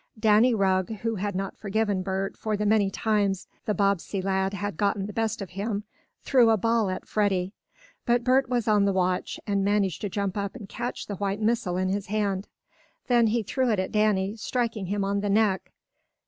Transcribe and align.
Danny 0.19 0.51
Rugg, 0.55 0.89
who 1.03 1.13
had 1.17 1.35
not 1.35 1.59
forgiven 1.59 2.01
Bert 2.01 2.35
for 2.35 2.57
the 2.57 2.65
many 2.65 2.89
times 2.89 3.47
the 3.65 3.75
Bobbsey 3.75 4.19
lad 4.19 4.55
had 4.55 4.75
gotten 4.75 5.05
the 5.05 5.13
best 5.13 5.43
of 5.43 5.51
him, 5.51 5.83
threw 6.23 6.49
a 6.49 6.57
ball 6.57 6.89
at 6.89 7.07
Freddie. 7.07 7.53
But 8.07 8.23
Bert 8.23 8.49
was 8.49 8.67
on 8.67 8.85
the 8.85 8.93
watch, 8.93 9.39
and 9.45 9.63
managed 9.63 10.01
to 10.01 10.09
jump 10.09 10.35
up 10.37 10.55
and 10.55 10.67
catch 10.67 11.05
the 11.05 11.17
white 11.17 11.39
missile 11.39 11.77
in 11.77 11.89
his 11.89 12.07
hand. 12.07 12.47
Then 13.09 13.27
he 13.27 13.43
threw 13.43 13.69
it 13.69 13.77
at 13.77 13.91
Danny, 13.91 14.35
striking 14.37 14.87
him 14.87 15.03
on 15.03 15.19
the 15.19 15.29
neck. 15.29 15.71